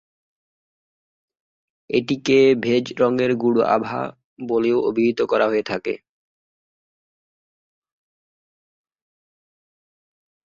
[1.89, 4.01] এটিকে বেজ রঙের গূঢ় আভা
[4.41, 5.93] বলেও অভিহিত করা হয়ে থাকে।